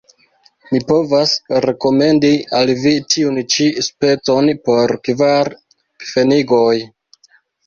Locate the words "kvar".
5.11-5.53